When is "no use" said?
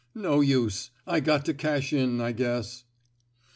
0.15-0.89